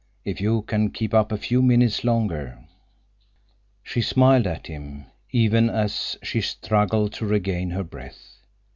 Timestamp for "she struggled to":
6.23-7.25